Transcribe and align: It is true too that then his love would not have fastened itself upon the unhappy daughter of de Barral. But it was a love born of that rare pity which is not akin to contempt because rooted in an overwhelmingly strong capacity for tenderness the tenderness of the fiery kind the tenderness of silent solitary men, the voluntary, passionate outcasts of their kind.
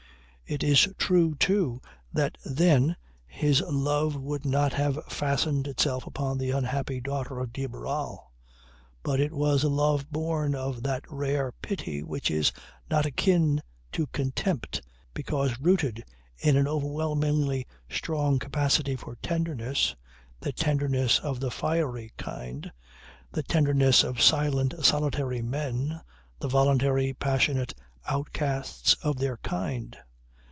It 0.47 0.63
is 0.65 0.89
true 0.97 1.33
too 1.35 1.81
that 2.11 2.37
then 2.43 2.97
his 3.25 3.61
love 3.61 4.17
would 4.17 4.43
not 4.43 4.73
have 4.73 4.99
fastened 5.05 5.65
itself 5.65 6.05
upon 6.05 6.37
the 6.37 6.51
unhappy 6.51 6.99
daughter 6.99 7.39
of 7.39 7.53
de 7.53 7.67
Barral. 7.67 8.33
But 9.01 9.21
it 9.21 9.31
was 9.31 9.63
a 9.63 9.69
love 9.69 10.11
born 10.11 10.53
of 10.53 10.83
that 10.83 11.09
rare 11.09 11.53
pity 11.61 12.03
which 12.03 12.29
is 12.29 12.51
not 12.89 13.05
akin 13.05 13.61
to 13.93 14.07
contempt 14.07 14.81
because 15.13 15.57
rooted 15.57 16.03
in 16.37 16.57
an 16.57 16.67
overwhelmingly 16.67 17.65
strong 17.89 18.37
capacity 18.37 18.97
for 18.97 19.15
tenderness 19.23 19.95
the 20.41 20.51
tenderness 20.51 21.17
of 21.19 21.39
the 21.39 21.49
fiery 21.49 22.11
kind 22.17 22.73
the 23.31 23.41
tenderness 23.43 24.03
of 24.03 24.21
silent 24.21 24.73
solitary 24.83 25.41
men, 25.41 26.01
the 26.39 26.49
voluntary, 26.49 27.13
passionate 27.13 27.73
outcasts 28.07 28.95
of 28.95 29.17
their 29.17 29.37
kind. 29.37 29.97